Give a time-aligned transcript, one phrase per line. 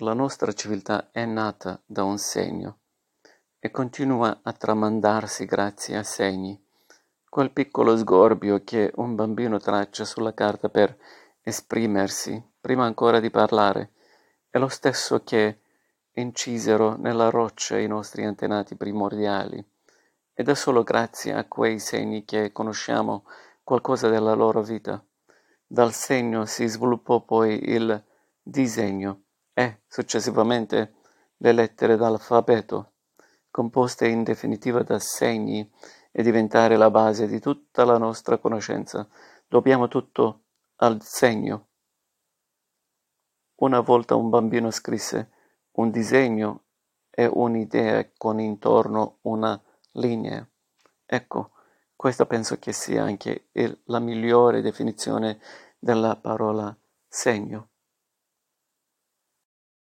[0.00, 2.80] La nostra civiltà è nata da un segno
[3.58, 6.62] e continua a tramandarsi grazie a segni.
[7.26, 10.94] Quel piccolo sgorbio che un bambino traccia sulla carta per
[11.40, 13.92] esprimersi, prima ancora di parlare,
[14.50, 15.60] è lo stesso che
[16.12, 19.64] incisero nella roccia i nostri antenati primordiali.
[20.34, 23.24] Ed è solo grazie a quei segni che conosciamo
[23.64, 25.02] qualcosa della loro vita.
[25.66, 28.04] Dal segno si sviluppò poi il
[28.42, 29.22] disegno
[29.58, 30.96] e, successivamente,
[31.38, 32.92] le lettere d'alfabeto,
[33.50, 35.66] composte in definitiva da segni
[36.12, 39.08] e diventare la base di tutta la nostra conoscenza.
[39.48, 40.42] Dobbiamo tutto
[40.76, 41.68] al segno.
[43.54, 45.30] Una volta un bambino scrisse
[45.72, 46.64] un disegno
[47.08, 49.58] e un'idea con intorno una
[49.92, 50.46] linea.
[51.06, 51.52] Ecco,
[51.96, 55.40] questa penso che sia anche il, la migliore definizione
[55.78, 56.76] della parola
[57.08, 57.70] segno.